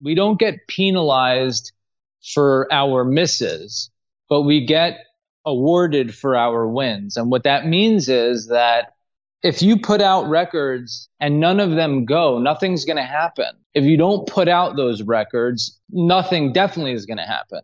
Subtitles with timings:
[0.00, 1.72] we don't get penalized
[2.32, 3.90] for our misses,
[4.28, 4.98] but we get
[5.44, 7.16] awarded for our wins.
[7.16, 8.94] And what that means is that
[9.42, 13.46] if you put out records and none of them go, nothing's going to happen.
[13.74, 17.62] If you don't put out those records, nothing definitely is going to happen.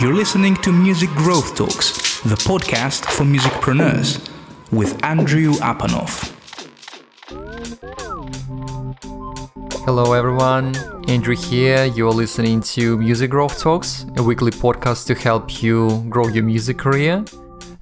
[0.00, 4.30] You're listening to Music Growth Talks, the podcast for musicpreneurs
[4.70, 6.37] with Andrew Apanov.
[9.84, 10.76] Hello, everyone.
[11.08, 11.86] Andrew here.
[11.86, 16.78] You're listening to Music Growth Talks, a weekly podcast to help you grow your music
[16.78, 17.24] career.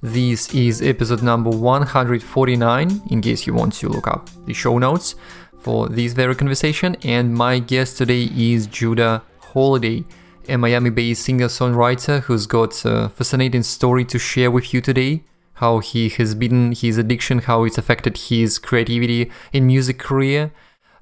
[0.01, 5.15] This is episode number 149, in case you want to look up the show notes
[5.59, 6.95] for this very conversation.
[7.03, 10.05] And my guest today is Judah Holiday,
[10.47, 15.23] a Miami based singer songwriter who's got a fascinating story to share with you today.
[15.55, 20.51] How he has beaten his addiction, how it's affected his creativity in music career,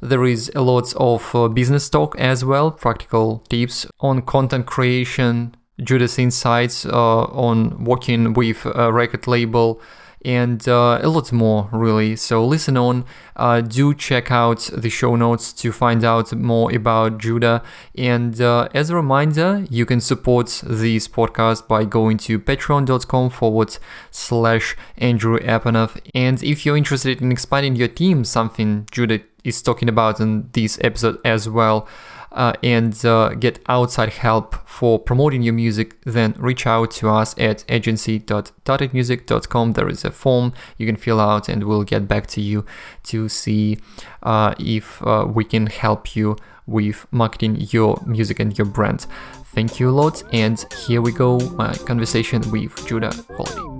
[0.02, 5.56] there is a lot of uh, business talk as well, practical tips on content creation,
[5.84, 9.82] Judah's insights uh, on working with a record label,
[10.26, 12.16] and uh, a lot more really.
[12.16, 13.06] So listen on.
[13.36, 17.62] Uh, do check out the show notes to find out more about Judah.
[17.96, 23.78] And uh, as a reminder, you can support this podcast by going to patreon.com forward
[24.10, 26.00] slash Andrew Apanov.
[26.16, 30.78] And if you're interested in expanding your team, something Judah is talking about in this
[30.82, 31.88] episode as well.
[32.32, 37.34] Uh, and uh, get outside help for promoting your music, then reach out to us
[37.38, 39.72] at agency.dottedmusic.com.
[39.72, 42.66] There is a form you can fill out, and we'll get back to you
[43.04, 43.78] to see
[44.22, 46.36] uh, if uh, we can help you
[46.68, 49.06] with marketing your music and your brand.
[49.54, 53.75] Thank you a lot, and here we go my conversation with Judah Holiday.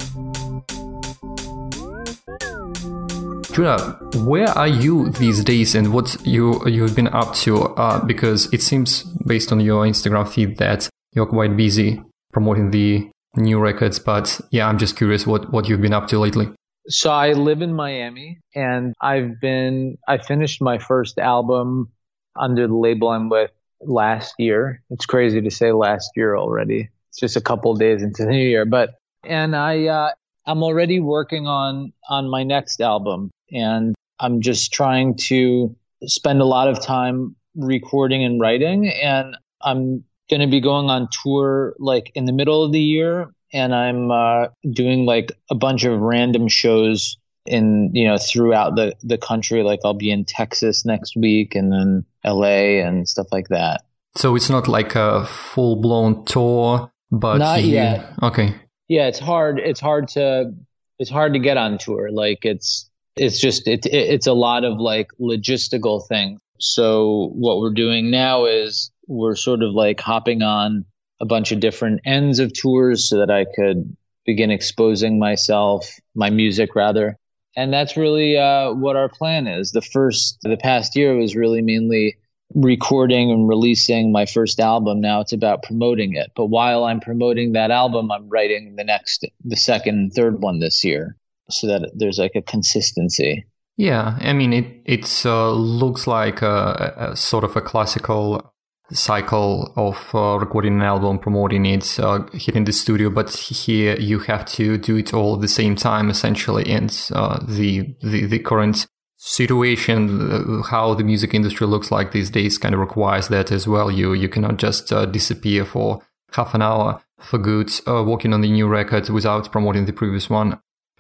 [3.56, 7.56] Judah, where are you these days and what you you've been up to?
[7.80, 13.10] Uh, because it seems, based on your Instagram feed, that you're quite busy promoting the
[13.38, 13.98] new records.
[13.98, 16.50] But yeah, I'm just curious what what you've been up to lately.
[16.90, 21.94] So I live in Miami, and I've been I finished my first album
[22.36, 24.84] under the label I'm with last year.
[24.90, 26.90] It's crazy to say last year already.
[27.08, 30.10] It's just a couple days into the new year, but and I uh,
[30.46, 36.46] I'm already working on on my next album and I'm just trying to spend a
[36.46, 38.90] lot of time recording and writing.
[38.90, 43.32] And I'm going to be going on tour like in the middle of the year.
[43.54, 48.96] And I'm uh, doing like a bunch of random shows in, you know, throughout the,
[49.04, 49.64] the country.
[49.64, 53.86] Like I'll be in Texas next week and then LA and stuff like that.
[54.16, 58.14] So it's not like a full blown tour, but not you, yet.
[58.24, 58.56] Okay.
[58.88, 59.60] Yeah, it's hard.
[59.60, 60.54] It's hard to
[61.00, 62.10] it's hard to get on tour.
[62.12, 66.40] Like it's it's just it, it, it's a lot of like logistical things.
[66.60, 70.86] So what we're doing now is we're sort of like hopping on
[71.22, 73.96] a bunch of different ends of tours so that i could
[74.26, 77.18] begin exposing myself my music rather.
[77.58, 79.72] And that's really uh, what our plan is.
[79.72, 82.18] The first the past year was really mainly
[82.54, 85.00] recording and releasing my first album.
[85.00, 86.32] Now it's about promoting it.
[86.36, 90.84] But while i'm promoting that album i'm writing the next the second third one this
[90.84, 91.16] year
[91.50, 93.46] so that there's like a consistency.
[93.78, 94.82] Yeah, I mean it.
[94.86, 98.54] It uh, looks like a, a, sort of a classical
[98.92, 103.10] cycle of uh, recording an album, promoting it, uh, hitting the studio.
[103.10, 106.70] But here you have to do it all at the same time, essentially.
[106.72, 112.30] And uh, the, the the current situation, uh, how the music industry looks like these
[112.30, 113.92] days, kind of requires that as well.
[113.92, 116.02] You you cannot just uh, disappear for
[116.32, 120.60] half an hour for good, working on the new record without promoting the previous one.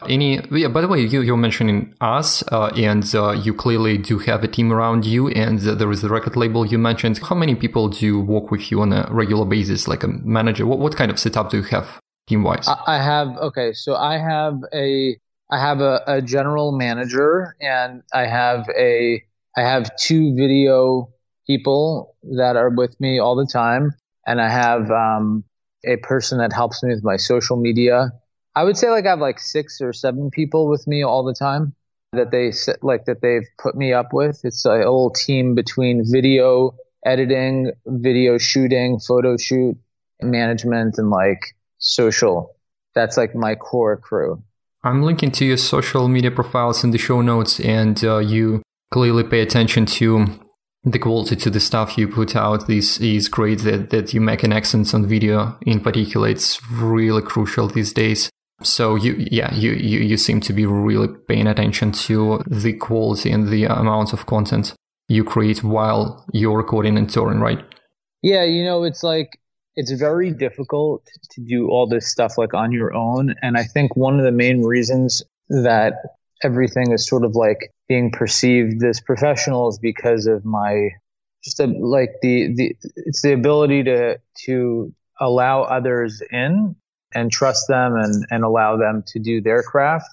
[0.09, 4.19] Any, yeah, by the way, you, you're mentioning us, uh, and uh, you clearly do
[4.19, 7.17] have a team around you, and uh, there is the record label you mentioned.
[7.19, 10.65] How many people do you work with you on a regular basis, like a manager?
[10.65, 12.67] What, what kind of setup do you have team wise?
[12.67, 15.17] I have, okay, so I have a,
[15.49, 19.23] I have a, a general manager, and I have a,
[19.55, 21.09] I have two video
[21.47, 23.93] people that are with me all the time,
[24.27, 25.45] and I have um,
[25.85, 28.11] a person that helps me with my social media
[28.55, 31.33] I would say like I have like six or seven people with me all the
[31.33, 31.75] time
[32.13, 34.39] that they like that they've put me up with.
[34.45, 36.75] It's a whole team between video
[37.05, 39.77] editing, video shooting, photo shoot,
[40.21, 42.55] management, and like social.
[42.93, 44.41] That's like my core crew.
[44.83, 48.61] I'm linking to your social media profiles in the show notes, and uh, you
[48.91, 50.25] clearly pay attention to
[50.85, 52.67] the quality to the stuff you put out.
[52.67, 56.29] This is great that, that you make an accent on video in particular.
[56.29, 58.29] It's really crucial these days
[58.63, 63.31] So you, yeah, you, you, you seem to be really paying attention to the quality
[63.31, 64.73] and the amount of content
[65.07, 67.59] you create while you're recording and touring, right?
[68.21, 69.39] Yeah, you know, it's like
[69.75, 73.35] it's very difficult to do all this stuff like on your own.
[73.41, 75.93] And I think one of the main reasons that
[76.43, 80.89] everything is sort of like being perceived as professional is because of my
[81.43, 86.75] just a, like the, the, it's the ability to, to allow others in
[87.15, 90.09] and trust them and, and allow them to do their craft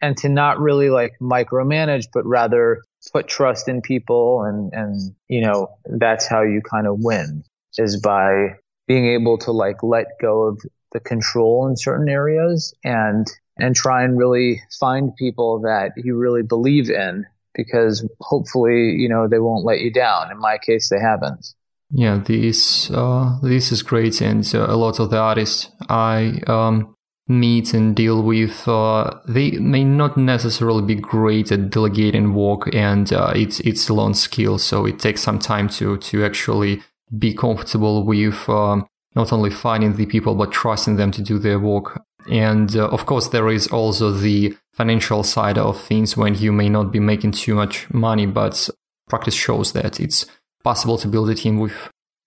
[0.00, 2.82] and to not really like micromanage, but rather
[3.12, 4.44] put trust in people.
[4.44, 7.44] And, and, you know, that's how you kind of win
[7.76, 8.56] is by
[8.86, 10.60] being able to like let go of
[10.92, 13.26] the control in certain areas and
[13.58, 19.28] and try and really find people that you really believe in because hopefully you know
[19.28, 21.54] they won't let you down in my case they haven't
[21.90, 26.94] yeah this uh, this is great and uh, a lot of the artists i um,
[27.28, 33.12] meet and deal with uh, they may not necessarily be great at delegating work and
[33.12, 36.82] uh, it's it's a long skill so it takes some time to to actually
[37.18, 41.58] be comfortable with um, not only finding the people but trusting them to do their
[41.58, 42.02] work.
[42.30, 46.68] And uh, of course, there is also the financial side of things when you may
[46.68, 48.68] not be making too much money, but
[49.08, 50.26] practice shows that it's
[50.66, 51.76] possible to build a team with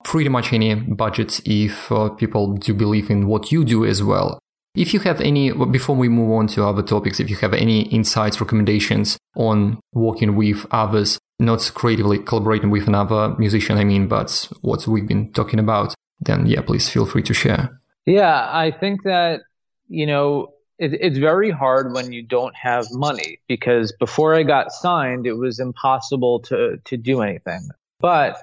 [0.05, 4.39] pretty much any budget if uh, people do believe in what you do as well.
[4.75, 7.81] If you have any, before we move on to other topics, if you have any
[7.97, 14.49] insights, recommendations on working with others, not creatively collaborating with another musician, I mean, but
[14.61, 17.81] what we've been talking about, then yeah, please feel free to share.
[18.05, 19.41] Yeah, I think that,
[19.89, 24.71] you know, it, it's very hard when you don't have money because before I got
[24.71, 27.67] signed, it was impossible to, to do anything.
[27.99, 28.37] But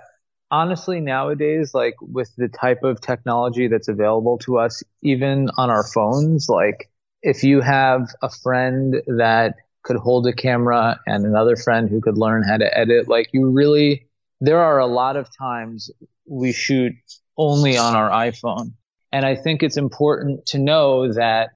[0.50, 5.84] honestly, nowadays, like with the type of technology that's available to us, even on our
[5.84, 6.90] phones, like
[7.22, 12.18] if you have a friend that could hold a camera and another friend who could
[12.18, 14.06] learn how to edit, like you really,
[14.40, 15.90] there are a lot of times
[16.26, 16.92] we shoot
[17.38, 18.72] only on our iPhone.
[19.12, 21.50] And I think it's important to know that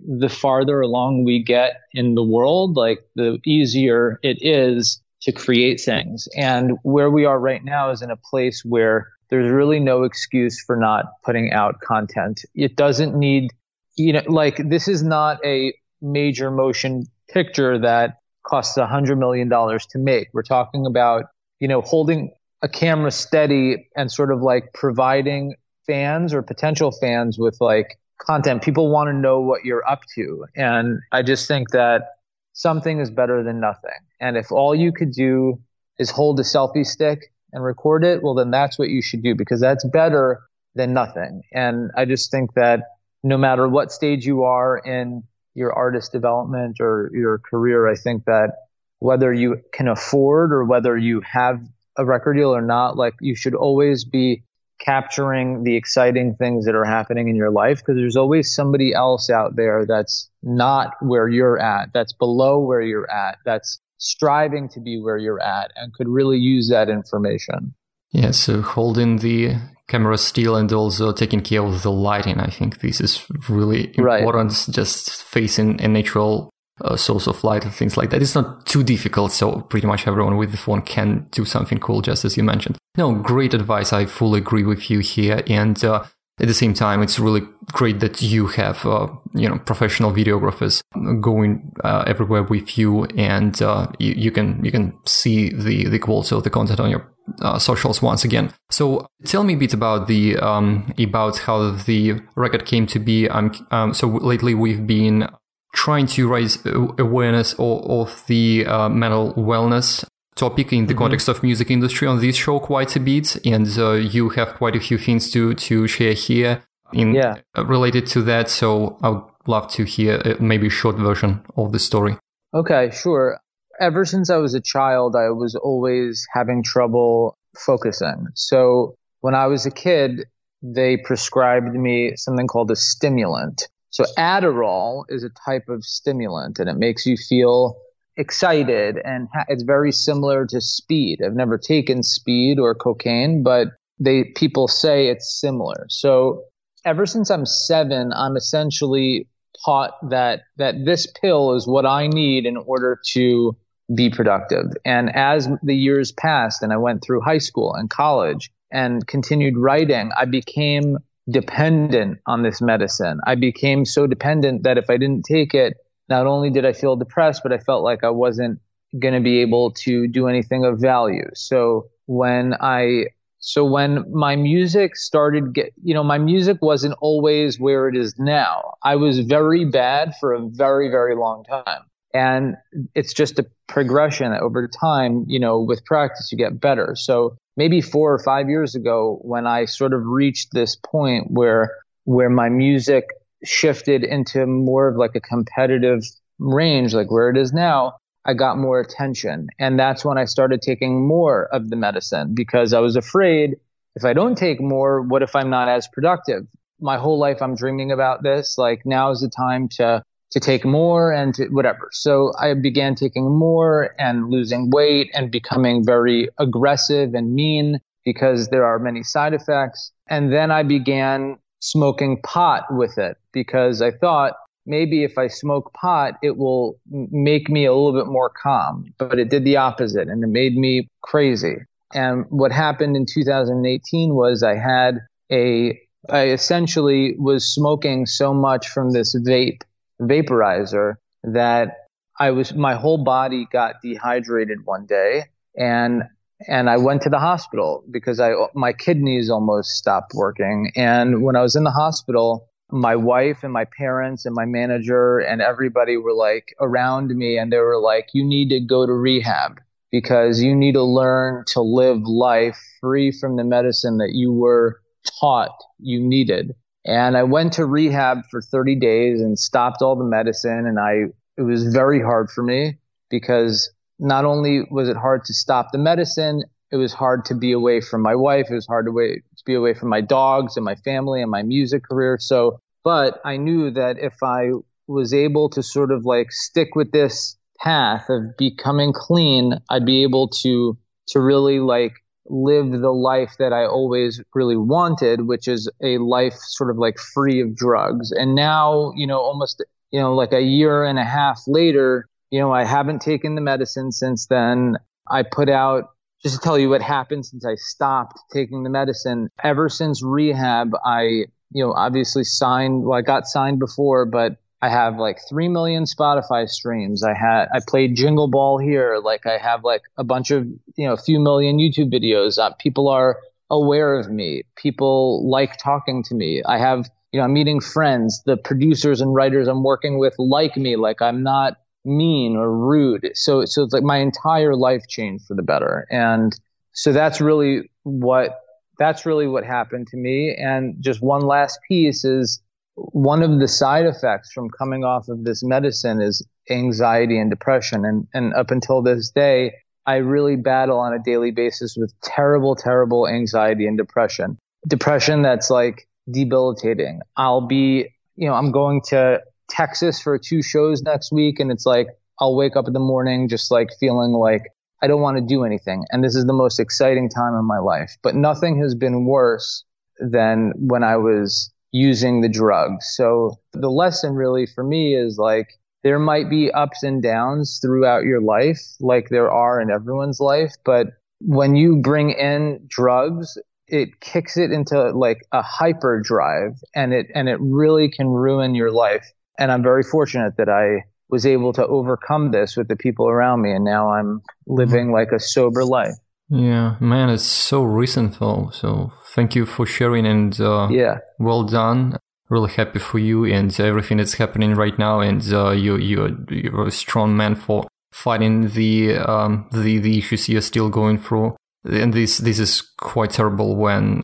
[0.00, 5.80] the farther along we get in the world, like the easier it is to create
[5.80, 6.28] things.
[6.36, 10.62] And where we are right now is in a place where there's really no excuse
[10.62, 12.42] for not putting out content.
[12.54, 13.50] It doesn't need,
[13.96, 19.48] you know, like this is not a major motion picture that costs a hundred million
[19.48, 20.28] dollars to make.
[20.32, 21.24] We're talking about,
[21.58, 22.30] you know, holding
[22.62, 28.62] a camera steady and sort of like providing fans or potential fans with like content.
[28.62, 30.46] People want to know what you're up to.
[30.54, 32.15] And I just think that
[32.56, 34.00] something is better than nothing.
[34.18, 35.60] And if all you could do
[35.98, 39.34] is hold a selfie stick and record it, well, then that's what you should do
[39.34, 40.40] because that's better
[40.74, 41.42] than nothing.
[41.52, 42.80] And I just think that
[43.22, 45.22] no matter what stage you are in
[45.54, 48.52] your artist development or your career, I think that
[49.00, 51.60] whether you can afford or whether you have
[51.98, 54.44] a record deal or not, like you should always be
[54.78, 59.30] capturing the exciting things that are happening in your life because there's always somebody else
[59.30, 64.80] out there that's not where you're at, that's below where you're at, that's striving to
[64.80, 67.74] be where you're at and could really use that information.
[68.12, 69.56] Yeah, so holding the
[69.88, 74.52] camera still and also taking care of the lighting, I think this is really important.
[74.52, 74.74] Right.
[74.74, 76.50] Just facing a natural
[76.82, 78.22] uh, source of light and things like that.
[78.22, 82.02] It's not too difficult, so pretty much everyone with the phone can do something cool,
[82.02, 82.76] just as you mentioned.
[82.96, 83.92] No, great advice.
[83.92, 85.42] I fully agree with you here.
[85.46, 86.04] And uh,
[86.38, 90.82] at the same time, it's really great that you have, uh, you know, professional videographers
[91.20, 95.98] going uh, everywhere with you, and uh, you, you, can you can see the the
[95.98, 97.10] quality of the content on your
[97.40, 98.52] uh, socials once again.
[98.70, 103.28] So tell me a bit about the um, about how the record came to be.
[103.28, 105.28] Um, um, so lately we've been
[105.76, 106.58] trying to raise
[106.98, 110.04] awareness of, of the uh, mental wellness
[110.34, 111.02] topic in the mm-hmm.
[111.02, 114.74] context of music industry on this show quite a bit and uh, you have quite
[114.74, 117.36] a few things to to share here in yeah.
[117.56, 121.42] Uh, related to that so i would love to hear uh, maybe a short version
[121.56, 122.16] of the story
[122.54, 123.38] okay sure
[123.80, 129.46] ever since i was a child i was always having trouble focusing so when i
[129.46, 130.24] was a kid
[130.62, 136.68] they prescribed me something called a stimulant so Adderall is a type of stimulant and
[136.68, 137.78] it makes you feel
[138.18, 141.22] excited and ha- it's very similar to speed.
[141.24, 145.86] I've never taken speed or cocaine, but they people say it's similar.
[145.88, 146.42] So
[146.84, 149.28] ever since I'm 7, I'm essentially
[149.64, 153.56] taught that that this pill is what I need in order to
[153.94, 154.72] be productive.
[154.84, 159.56] And as the years passed and I went through high school and college and continued
[159.56, 160.98] writing, I became
[161.28, 163.20] dependent on this medicine.
[163.26, 165.74] I became so dependent that if I didn't take it,
[166.08, 168.60] not only did I feel depressed, but I felt like I wasn't
[168.98, 171.28] going to be able to do anything of value.
[171.34, 173.06] So when I
[173.38, 178.14] so when my music started get you know my music wasn't always where it is
[178.18, 178.74] now.
[178.82, 181.82] I was very bad for a very very long time.
[182.14, 182.56] And
[182.94, 186.94] it's just a progression over time, you know, with practice you get better.
[186.96, 191.74] So maybe 4 or 5 years ago when I sort of reached this point where
[192.04, 193.04] where my music
[193.44, 196.02] shifted into more of like a competitive
[196.38, 197.96] range like where it is now
[198.26, 199.46] I got more attention.
[199.60, 203.54] And that's when I started taking more of the medicine because I was afraid
[203.94, 206.46] if I don't take more, what if I'm not as productive?
[206.80, 208.58] My whole life I'm dreaming about this.
[208.58, 210.02] Like now is the time to
[210.32, 211.88] to take more and to whatever.
[211.92, 218.48] So I began taking more and losing weight and becoming very aggressive and mean because
[218.48, 219.92] there are many side effects.
[220.08, 224.34] And then I began smoking pot with it because I thought
[224.66, 228.92] maybe if I smoke pot, it will make me a little bit more calm.
[228.98, 231.56] But it did the opposite and it made me crazy.
[231.94, 238.68] And what happened in 2018 was I had a, I essentially was smoking so much
[238.68, 239.62] from this vape,
[240.00, 241.76] vaporizer that
[242.18, 245.24] I was, my whole body got dehydrated one day
[245.56, 246.02] and
[246.46, 250.70] and I went to the hospital because I my kidneys almost stopped working.
[250.76, 255.18] And when I was in the hospital, my wife and my parents and my manager
[255.18, 258.92] and everybody were like around me and they were like you need to go to
[258.92, 259.60] rehab
[259.92, 264.80] because you need to learn to live life free from the medicine that you were
[265.20, 266.54] taught you needed
[266.86, 271.04] and i went to rehab for 30 days and stopped all the medicine and i
[271.36, 272.78] it was very hard for me
[273.10, 277.52] because not only was it hard to stop the medicine it was hard to be
[277.52, 278.46] away from my wife.
[278.50, 281.30] It was hard to, wait, to be away from my dogs and my family and
[281.30, 282.18] my music career.
[282.20, 284.50] So, but I knew that if I
[284.86, 290.02] was able to sort of like stick with this path of becoming clean, I'd be
[290.02, 290.76] able to
[291.08, 291.92] to really like
[292.28, 296.98] live the life that I always really wanted, which is a life sort of like
[296.98, 298.12] free of drugs.
[298.12, 302.40] And now, you know, almost you know, like a year and a half later, you
[302.40, 304.76] know, I haven't taken the medicine since then.
[305.08, 305.90] I put out
[306.22, 309.30] just to tell you what happened since I stopped taking the medicine.
[309.42, 314.68] Ever since rehab, I, you know, obviously signed, well, I got signed before, but I
[314.68, 317.02] have like 3 million Spotify streams.
[317.02, 318.98] I had, I played Jingle Ball here.
[319.02, 320.46] Like I have like a bunch of,
[320.76, 322.38] you know, a few million YouTube videos.
[322.38, 323.18] Uh, people are
[323.50, 324.42] aware of me.
[324.56, 326.42] People like talking to me.
[326.44, 328.22] I have, you know, I'm meeting friends.
[328.24, 330.76] The producers and writers I'm working with like me.
[330.76, 333.08] Like I'm not, mean or rude.
[333.14, 335.86] So so it's like my entire life changed for the better.
[335.90, 336.38] And
[336.72, 338.40] so that's really what
[338.78, 340.36] that's really what happened to me.
[340.36, 342.42] And just one last piece is
[342.76, 347.84] one of the side effects from coming off of this medicine is anxiety and depression.
[347.84, 349.54] And and up until this day,
[349.86, 354.38] I really battle on a daily basis with terrible, terrible anxiety and depression.
[354.68, 357.00] Depression that's like debilitating.
[357.16, 361.66] I'll be, you know, I'm going to Texas for two shows next week, and it's
[361.66, 361.88] like
[362.20, 364.42] I'll wake up in the morning just like feeling like
[364.82, 367.58] I don't want to do anything, and this is the most exciting time in my
[367.58, 367.96] life.
[368.02, 369.64] But nothing has been worse
[369.98, 372.86] than when I was using the drugs.
[372.96, 375.48] So the lesson really for me is like
[375.82, 380.54] there might be ups and downs throughout your life, like there are in everyone's life,
[380.64, 380.88] but
[381.20, 387.28] when you bring in drugs it kicks it into like a hyperdrive and it and
[387.28, 391.66] it really can ruin your life and I'm very fortunate that I was able to
[391.66, 393.52] overcome this with the people around me.
[393.52, 394.94] And now I'm living mm-hmm.
[394.94, 395.94] like a sober life.
[396.28, 398.50] Yeah, man, it's so recent though.
[398.52, 401.98] So thank you for sharing and uh, yeah, well done.
[402.28, 405.00] Really happy for you and everything that's happening right now.
[405.00, 410.28] And uh, you you you're a strong man for fighting the um, the the issues
[410.28, 411.36] you're still going through.
[411.64, 414.02] And this this is quite terrible when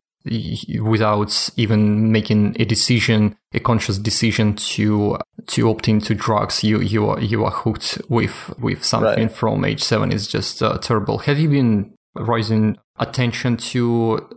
[0.80, 7.08] without even making a decision, a conscious decision to to opt into drugs, you you
[7.08, 9.32] are you are hooked with with something right.
[9.32, 10.12] from age seven.
[10.12, 11.18] It's just uh, terrible.
[11.18, 14.28] Have you been raising attention to?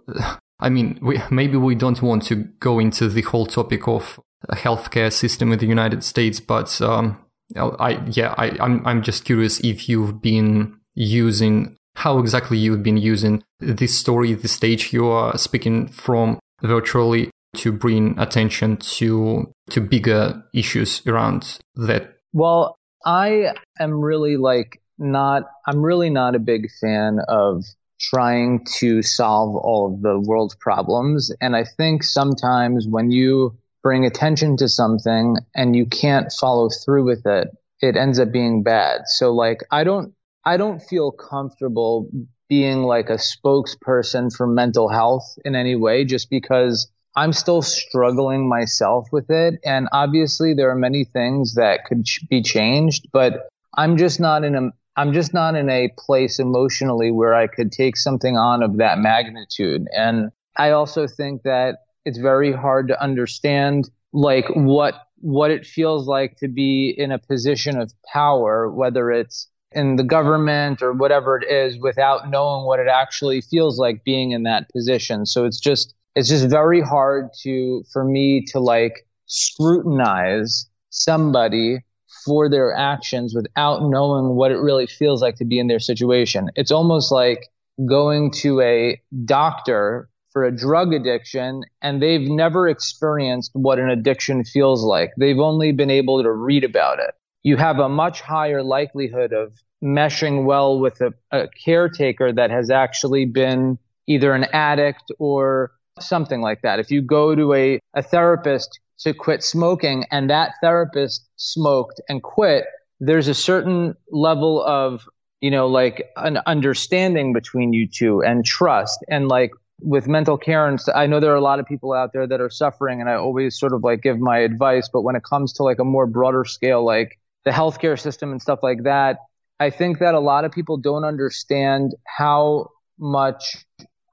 [0.60, 4.20] I mean, we, maybe we don't want to go into the whole topic of
[4.52, 7.18] healthcare system in the United States, but um,
[7.56, 12.98] I yeah, I, I'm I'm just curious if you've been using how exactly you've been
[12.98, 19.82] using this story, the stage you are speaking from virtually to bring attention to to
[19.82, 22.18] bigger issues around that.
[22.34, 27.64] Well, I am really like not I'm really not a big fan of
[28.00, 31.32] trying to solve all of the world's problems.
[31.42, 37.06] And I think sometimes when you bring attention to something and you can't follow through
[37.06, 37.50] with it,
[37.82, 39.02] it ends up being bad.
[39.06, 42.10] So like I don't I don't feel comfortable
[42.48, 48.48] being like a spokesperson for mental health in any way just because I'm still struggling
[48.48, 53.98] myself with it and obviously there are many things that could be changed but I'm
[53.98, 57.98] just not in a I'm just not in a place emotionally where I could take
[57.98, 59.88] something on of that magnitude.
[59.96, 66.08] And I also think that it's very hard to understand like what what it feels
[66.08, 71.38] like to be in a position of power, whether it's in the government or whatever
[71.38, 75.26] it is, without knowing what it actually feels like being in that position.
[75.26, 81.80] So it's just it's just very hard to for me to like scrutinize somebody
[82.26, 86.50] for their actions without knowing what it really feels like to be in their situation.
[86.56, 87.50] It's almost like
[87.86, 94.44] going to a doctor for a drug addiction and they've never experienced what an addiction
[94.44, 95.12] feels like.
[95.18, 97.12] They've only been able to read about it.
[97.44, 99.54] You have a much higher likelihood of
[99.84, 103.78] meshing well with a, a caretaker that has actually been
[104.08, 106.80] either an addict or something like that.
[106.80, 112.24] If you go to a, a therapist to quit smoking and that therapist smoked and
[112.24, 112.66] quit,
[113.00, 115.08] there's a certain level of,
[115.42, 119.04] you know, like an understanding between you two and trust.
[119.10, 122.14] And like with mental care, and I know there are a lot of people out
[122.14, 124.90] there that are suffering, and I always sort of like give my advice.
[124.92, 128.42] But when it comes to like a more broader scale, like the healthcare system and
[128.42, 129.20] stuff like that,
[129.60, 133.66] I think that a lot of people don't understand how much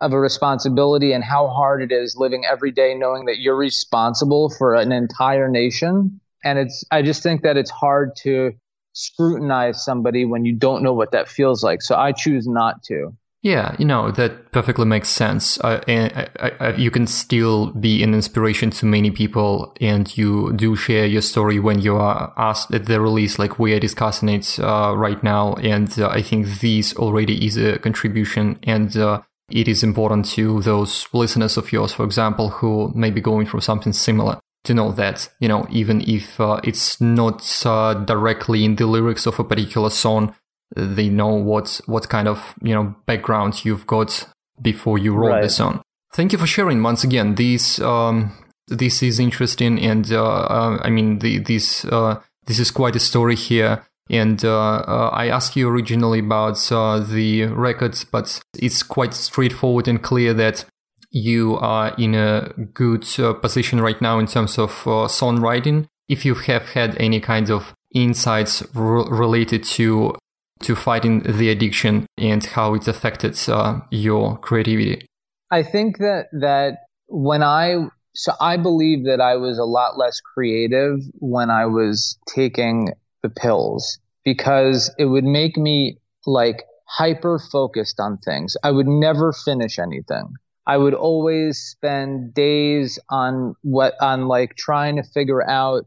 [0.02, 4.50] of a responsibility and how hard it is living every day knowing that you're responsible
[4.50, 6.20] for an entire nation.
[6.44, 8.52] And it's, I just think that it's hard to
[8.94, 11.82] scrutinize somebody when you don't know what that feels like.
[11.82, 13.16] So I choose not to.
[13.42, 15.58] Yeah, you know, that perfectly makes sense.
[15.58, 20.52] Uh, and I, I, you can still be an inspiration to many people and you
[20.52, 24.28] do share your story when you are asked at the release, like we are discussing
[24.28, 25.54] it uh, right now.
[25.54, 28.60] And uh, I think this already is a contribution.
[28.62, 33.20] And uh, it is important to those listeners of yours, for example, who may be
[33.20, 37.94] going through something similar to know that, you know, even if uh, it's not uh,
[37.94, 40.34] directly in the lyrics of a particular song,
[40.74, 44.26] they know what, what kind of, you know, background you've got
[44.60, 45.42] before you wrote right.
[45.42, 45.82] the song.
[46.14, 47.34] Thank you for sharing once again.
[47.34, 48.32] This, um,
[48.68, 49.80] this is interesting.
[49.80, 53.84] And, uh, uh I mean, the, this, uh, this is quite a story here.
[54.10, 59.88] And uh, uh, I asked you originally about uh, the records, but it's quite straightforward
[59.88, 60.64] and clear that
[61.10, 63.02] you are in a good
[63.40, 65.86] position right now in terms of songwriting.
[66.08, 70.16] If you have had any kind of insights related to
[70.62, 75.06] to fighting the addiction and how it affected uh, your creativity,
[75.50, 80.20] I think that that when I so I believe that I was a lot less
[80.20, 87.98] creative when I was taking the pills because it would make me like hyper focused
[87.98, 88.56] on things.
[88.62, 90.34] I would never finish anything.
[90.66, 95.86] I would always spend days on what on like trying to figure out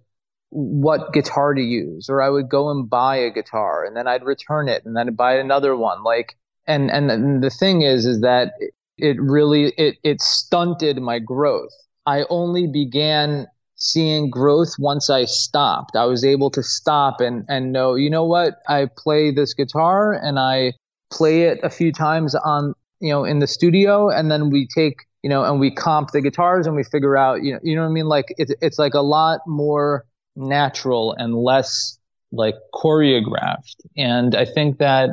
[0.50, 4.24] what guitar to use or I would go and buy a guitar and then I'd
[4.24, 8.22] return it and then I'd buy another one like and and the thing is is
[8.22, 8.54] that
[8.98, 11.74] it really it it stunted my growth.
[12.06, 13.48] I only began
[13.86, 15.96] seeing growth once I stopped.
[15.96, 18.56] I was able to stop and, and know, you know what?
[18.68, 20.74] I play this guitar and I
[21.12, 24.96] play it a few times on, you know, in the studio and then we take,
[25.22, 27.84] you know, and we comp the guitars and we figure out, you know, you know
[27.84, 28.08] what I mean?
[28.08, 32.00] Like it's, it's like a lot more natural and less
[32.32, 33.86] like choreographed.
[33.96, 35.12] And I think that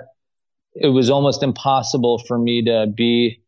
[0.75, 3.43] it was almost impossible for me to be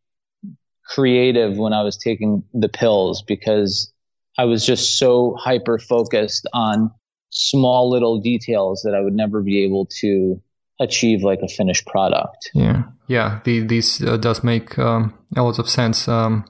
[0.87, 3.91] creative when I was taking the pills because
[4.39, 6.91] I was just so hyper focused on
[7.31, 10.41] small little details that I would never be able to
[10.81, 12.51] achieve like a finished product.
[12.55, 13.41] Yeah, yeah.
[13.45, 16.09] The, this uh, does make um, a lot of sense.
[16.09, 16.45] Um,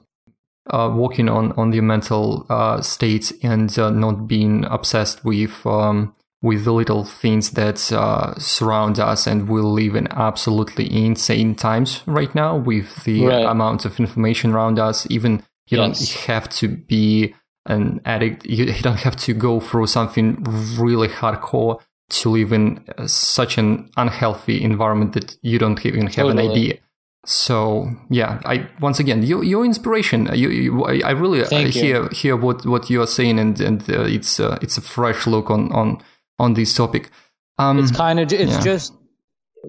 [0.71, 6.15] uh, working on on the mental uh, state and uh, not being obsessed with um,
[6.41, 12.01] with the little things that uh, surround us, and we live in absolutely insane times
[12.07, 13.45] right now with the right.
[13.45, 15.05] amount of information around us.
[15.09, 15.99] Even you yes.
[15.99, 17.33] don't have to be
[17.65, 20.43] an addict, you don't have to go through something
[20.77, 26.15] really hardcore to live in uh, such an unhealthy environment that you don't even have
[26.15, 26.45] totally.
[26.45, 26.77] an idea.
[27.25, 30.29] So yeah, I once again you, your inspiration.
[30.33, 34.39] You, you I really hear hear what, what you are saying, and and uh, it's
[34.39, 36.03] uh, it's a fresh look on on
[36.37, 37.09] on this topic.
[37.57, 38.61] Um, it's kind of it's yeah.
[38.61, 38.93] just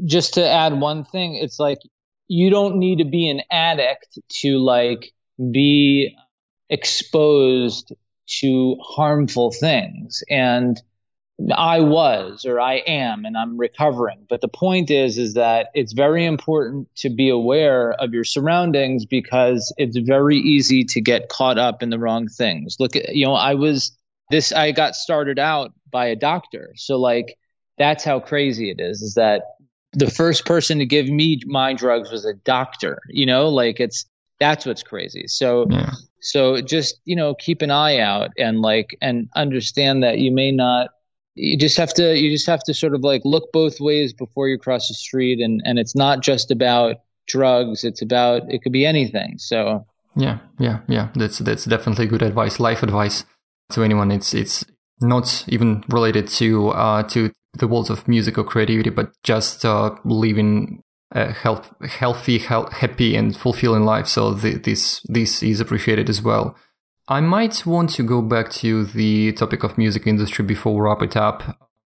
[0.04, 1.36] just to add one thing.
[1.36, 1.78] It's like
[2.28, 5.12] you don't need to be an addict to like
[5.50, 6.14] be
[6.68, 7.92] exposed
[8.40, 10.22] to harmful things.
[10.28, 10.80] And
[11.54, 14.26] I was or I am and I'm recovering.
[14.28, 19.04] But the point is is that it's very important to be aware of your surroundings
[19.04, 22.76] because it's very easy to get caught up in the wrong things.
[22.78, 23.96] Look at you know, I was
[24.30, 26.72] this I got started out by a doctor.
[26.76, 27.36] So like
[27.78, 29.42] that's how crazy it is is that
[29.92, 34.06] the first person to give me my drugs was a doctor, you know, like it's
[34.40, 35.26] that's what's crazy.
[35.26, 35.92] So yeah.
[36.20, 40.52] so just, you know, keep an eye out and like and understand that you may
[40.52, 40.90] not
[41.34, 44.48] you just have to you just have to sort of like look both ways before
[44.48, 45.40] you cross the street.
[45.40, 46.96] And and it's not just about
[47.26, 47.84] drugs.
[47.84, 49.38] It's about it could be anything.
[49.38, 49.86] So.
[50.18, 50.38] Yeah.
[50.58, 50.80] Yeah.
[50.88, 51.08] Yeah.
[51.14, 53.24] That's that's definitely good advice life advice
[53.72, 54.10] to anyone.
[54.10, 54.64] It's it's
[55.00, 59.94] not even related to uh to the world of music or creativity but just uh
[60.04, 66.10] living a health, healthy health, happy and fulfilling life so the, this this is appreciated
[66.10, 66.56] as well
[67.08, 71.02] I might want to go back to the topic of music industry before we wrap
[71.02, 71.42] it up.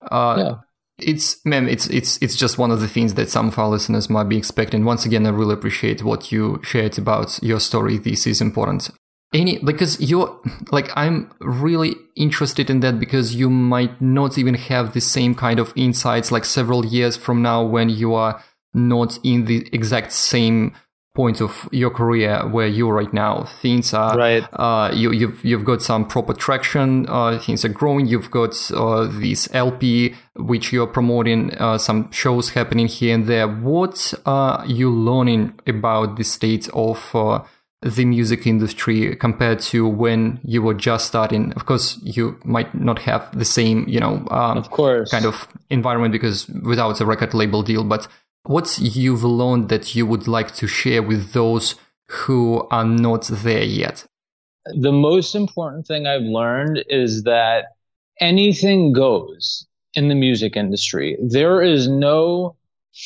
[0.10, 0.56] Uh, yeah.
[1.00, 4.10] It's man, it's it's it's just one of the things that some of our listeners
[4.10, 4.86] might be expecting.
[4.86, 7.97] Once again, I really appreciate what you shared about your story.
[7.97, 8.91] This is important.
[9.34, 10.39] Any because you're
[10.71, 15.60] like I'm really interested in that because you might not even have the same kind
[15.60, 20.73] of insights like several years from now when you are not in the exact same
[21.13, 23.43] point of your career where you're right now.
[23.43, 24.43] Things are right.
[24.53, 28.05] uh, you, you've you've got some proper traction uh, things are growing.
[28.05, 33.47] You've got uh, this lp which you're promoting uh, some shows happening here and there.
[33.47, 37.43] What are you learning about the state of uh,
[37.81, 41.51] the music industry compared to when you were just starting?
[41.57, 45.12] Of course you might not have the same you know um, of course.
[45.12, 48.07] kind of environment because without a record label deal but
[48.43, 51.75] What's you've learned that you would like to share with those
[52.08, 54.06] who are not there yet?
[54.65, 57.65] The most important thing I've learned is that
[58.19, 61.17] anything goes in the music industry.
[61.21, 62.56] There is no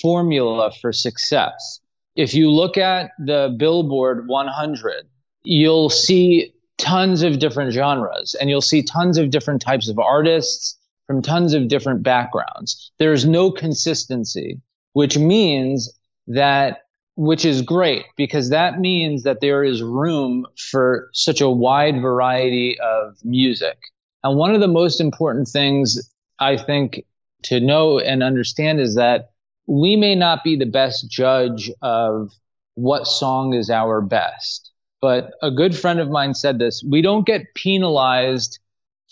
[0.01, 1.79] formula for success.
[2.15, 5.05] If you look at the Billboard 100,
[5.43, 10.77] you'll see tons of different genres and you'll see tons of different types of artists
[11.07, 12.91] from tons of different backgrounds.
[12.99, 14.61] There's no consistency
[14.95, 15.91] which means
[16.25, 16.83] that
[17.17, 22.79] which is great because that means that there is room for such a wide variety
[22.79, 23.77] of music.
[24.23, 27.03] And one of the most important things I think
[27.43, 29.31] to know and understand is that
[29.67, 32.31] we may not be the best judge of
[32.75, 34.71] what song is our best.
[35.01, 38.59] But a good friend of mine said this we don't get penalized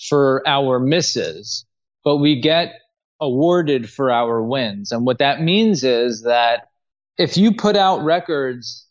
[0.07, 1.65] for our misses,
[2.05, 2.75] but we get
[3.23, 4.91] awarded for our wins.
[4.91, 6.67] And what that means is that
[7.17, 8.85] if you put out records,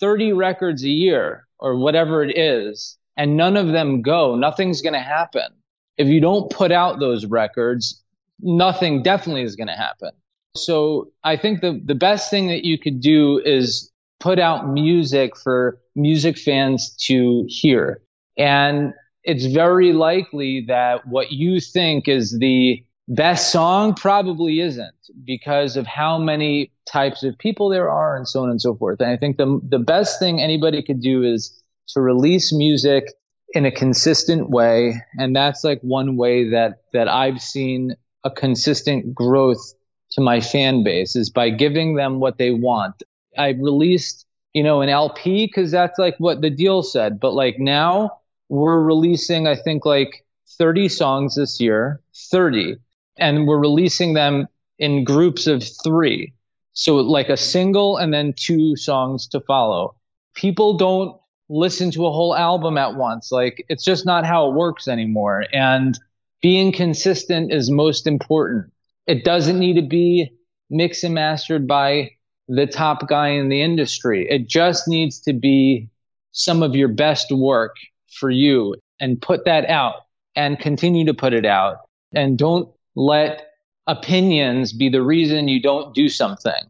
[0.00, 4.94] 30 records a year or whatever it is, and none of them go, nothing's going
[4.94, 5.52] to happen.
[5.98, 8.02] If you don't put out those records,
[8.40, 10.12] nothing definitely is going to happen.
[10.56, 15.36] So I think the, the best thing that you could do is put out music
[15.36, 18.00] for music fans to hear.
[18.38, 24.94] And it's very likely that what you think is the Best song probably isn't
[25.24, 29.00] because of how many types of people there are and so on and so forth.
[29.00, 33.14] And I think the, the best thing anybody could do is to release music
[33.54, 35.00] in a consistent way.
[35.18, 39.72] And that's like one way that, that I've seen a consistent growth
[40.10, 43.02] to my fan base is by giving them what they want.
[43.38, 47.20] I released, you know, an LP because that's like what the deal said.
[47.20, 48.18] But like now
[48.50, 50.26] we're releasing, I think like
[50.58, 52.76] 30 songs this year, 30
[53.18, 54.46] and we're releasing them
[54.78, 56.32] in groups of three.
[56.72, 59.96] So like a single and then two songs to follow.
[60.34, 63.32] People don't listen to a whole album at once.
[63.32, 65.44] Like it's just not how it works anymore.
[65.52, 65.98] And
[66.40, 68.72] being consistent is most important.
[69.06, 70.30] It doesn't need to be
[70.70, 72.10] mixed and mastered by
[72.48, 74.26] the top guy in the industry.
[74.28, 75.88] It just needs to be
[76.32, 77.74] some of your best work
[78.20, 79.94] for you and put that out
[80.36, 81.78] and continue to put it out.
[82.14, 83.46] And don't let
[83.86, 86.64] opinions be the reason you don't do something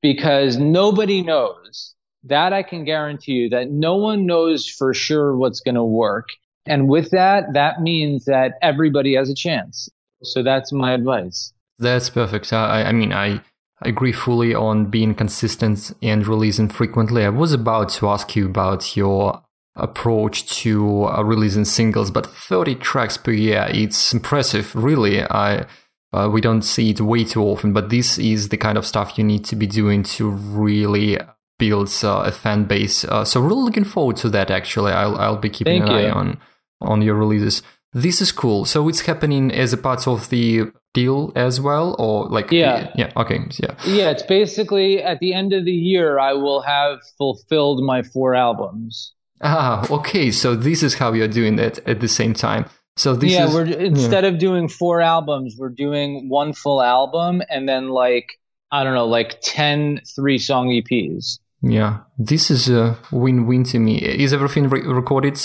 [0.00, 1.94] because nobody knows.
[2.26, 6.30] That I can guarantee you that no one knows for sure what's going to work.
[6.64, 9.90] And with that, that means that everybody has a chance.
[10.22, 11.52] So that's my advice.
[11.78, 12.50] That's perfect.
[12.54, 13.42] I, I mean, I
[13.82, 17.26] agree fully on being consistent and releasing frequently.
[17.26, 19.42] I was about to ask you about your
[19.76, 25.22] approach to uh, releasing singles, but 30 tracks per year, it's impressive, really.
[25.22, 25.66] I
[26.12, 29.18] uh, we don't see it way too often, but this is the kind of stuff
[29.18, 31.18] you need to be doing to really
[31.58, 33.04] build uh, a fan base.
[33.04, 34.50] Uh, so really looking forward to that.
[34.50, 36.06] Actually, I'll I'll be keeping Thank an you.
[36.08, 36.38] eye on
[36.80, 37.62] on your releases.
[37.92, 38.64] This is cool.
[38.64, 42.92] So it's happening as a part of the deal as well, or like Yeah.
[42.96, 43.10] yeah.
[43.16, 43.74] Okay, yeah.
[43.86, 48.34] Yeah, it's basically at the end of the year, I will have fulfilled my four
[48.34, 49.13] albums.
[49.42, 50.30] Ah, okay.
[50.30, 52.66] So this is how you're doing it at the same time.
[52.96, 57.42] So this yeah, is we're instead of doing four albums, we're doing one full album
[57.50, 58.38] and then like
[58.70, 61.38] I don't know, like 10 three song EPs.
[61.62, 62.00] yeah.
[62.18, 63.98] This is a win-win to me.
[63.98, 65.40] Is everything re- recorded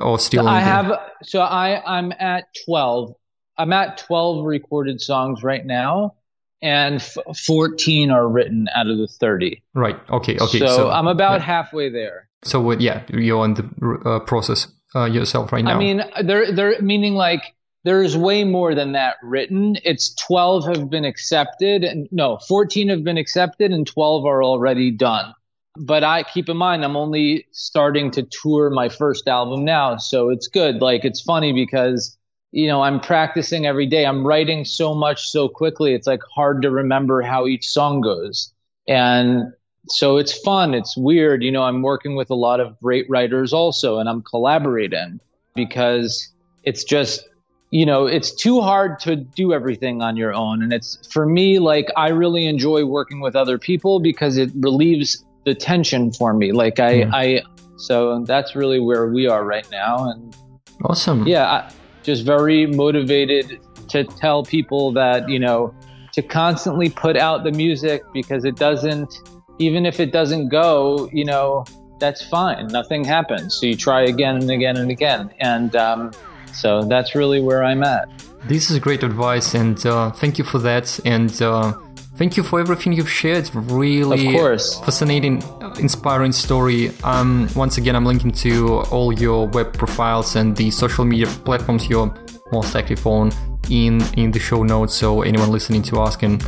[0.00, 0.46] or still?
[0.48, 0.92] I have
[1.24, 3.14] so I I'm at 12.
[3.58, 6.14] I'm at 12 recorded songs right now
[6.62, 9.60] and f- 14 are written out of the 30.
[9.74, 9.98] right.
[10.10, 10.38] Okay.
[10.38, 10.58] Okay.
[10.60, 11.46] so, So, I'm about yeah.
[11.46, 12.28] halfway there.
[12.44, 12.80] So what?
[12.80, 15.76] Yeah, you're in the uh, process uh, yourself right now.
[15.76, 19.76] I mean, they're they're meaning like there's way more than that written.
[19.84, 24.90] It's 12 have been accepted and no, 14 have been accepted and 12 are already
[24.90, 25.34] done.
[25.76, 30.30] But I keep in mind I'm only starting to tour my first album now, so
[30.30, 30.82] it's good.
[30.82, 32.16] Like it's funny because
[32.52, 34.04] you know, I'm practicing every day.
[34.04, 35.94] I'm writing so much so quickly.
[35.94, 38.52] It's like hard to remember how each song goes.
[38.88, 39.52] And
[39.88, 40.74] so it's fun.
[40.74, 41.42] It's weird.
[41.42, 45.20] You know, I'm working with a lot of great writers also, and I'm collaborating
[45.54, 46.32] because
[46.64, 47.28] it's just,
[47.70, 50.62] you know, it's too hard to do everything on your own.
[50.62, 55.24] And it's for me, like, I really enjoy working with other people because it relieves
[55.44, 56.52] the tension for me.
[56.52, 57.10] Like, I, Yeah.
[57.12, 57.42] I,
[57.76, 60.10] so that's really where we are right now.
[60.10, 60.36] And
[60.84, 61.26] awesome.
[61.26, 65.74] yeah, I, just very motivated to tell people that, you know,
[66.12, 69.14] to constantly put out the music because it doesn't,
[69.60, 71.64] even if it doesn't go, you know,
[71.98, 72.66] that's fine.
[72.68, 73.56] Nothing happens.
[73.56, 75.30] So you try again and again and again.
[75.38, 76.12] And um,
[76.52, 78.08] so that's really where I'm at.
[78.48, 80.98] This is great advice, and uh, thank you for that.
[81.04, 81.74] And uh,
[82.16, 83.50] thank you for everything you've shared.
[83.54, 84.80] Really, Of course.
[84.80, 85.42] fascinating,
[85.78, 86.90] inspiring story.
[87.04, 91.86] Um, once again, I'm linking to all your web profiles and the social media platforms
[91.86, 92.12] you're
[92.50, 93.30] most active on
[93.70, 94.94] in in the show notes.
[94.94, 96.38] So anyone listening to us can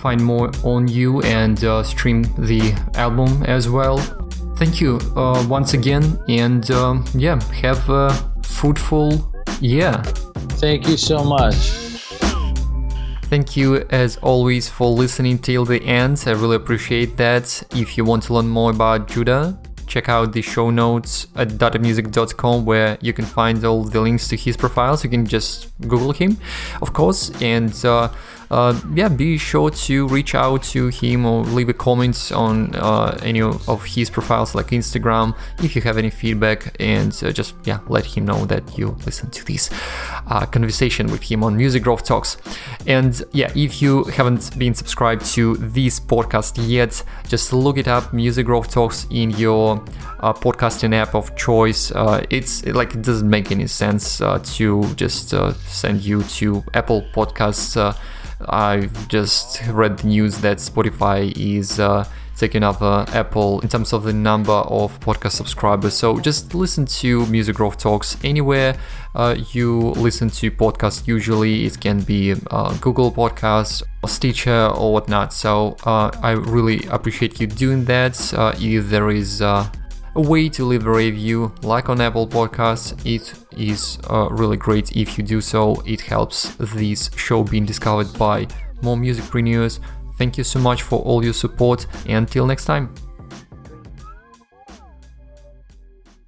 [0.00, 3.98] find more on you and uh, stream the album as well.
[4.56, 8.10] Thank you uh, once again, and um, yeah, have a
[8.42, 9.92] fruitful year.
[10.60, 11.90] Thank you so much.
[13.30, 16.24] Thank you as always for listening till the end.
[16.26, 17.62] I really appreciate that.
[17.76, 19.56] If you want to learn more about Judah,
[19.90, 24.36] check out the show notes at dottedmusic.com where you can find all the links to
[24.36, 25.02] his profiles.
[25.04, 26.38] You can just Google him,
[26.80, 28.08] of course, and uh,
[28.94, 33.40] yeah, be sure to reach out to him or leave a comment on uh, any
[33.40, 38.04] of his profiles like Instagram if you have any feedback and uh, just yeah let
[38.04, 39.70] him know that you listen to this
[40.26, 42.38] uh, conversation with him on Music Growth Talks.
[42.86, 48.12] And yeah, if you haven't been subscribed to this podcast yet, just look it up,
[48.12, 49.76] Music Growth Talks in your
[50.20, 51.92] uh, podcasting app of choice.
[51.92, 56.64] Uh, it's like it doesn't make any sense uh, to just uh, send you to
[56.74, 57.76] Apple Podcasts.
[58.40, 62.04] Uh, I've just read the news that Spotify is uh,
[62.36, 65.94] taking over Apple in terms of the number of podcast subscribers.
[65.94, 68.76] So just listen to Music Growth Talks anywhere
[69.14, 71.06] uh, you listen to podcasts.
[71.06, 75.32] Usually it can be uh, Google Podcasts or Stitcher or whatnot.
[75.32, 78.32] So uh, I really appreciate you doing that.
[78.32, 79.68] Uh, if there is uh,
[80.14, 82.94] a way to leave a review like on apple podcasts.
[83.06, 85.82] It is uh, really great if you do so.
[85.86, 88.48] It helps this show being discovered by
[88.82, 89.80] more musicpreneurs
[90.20, 91.86] thank you so much for all your support.
[92.04, 92.94] And until next time.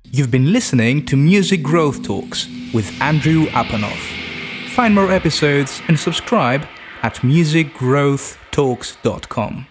[0.04, 3.98] You've been listening to Music Growth Talks with Andrew Apanov.
[4.70, 6.66] Find more episodes and subscribe
[7.02, 9.66] at musicgrowthtalks.com.